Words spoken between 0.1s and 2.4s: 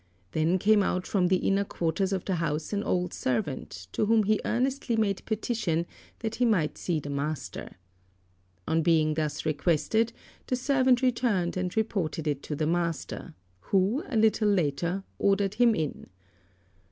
Then came out from the inner quarters of the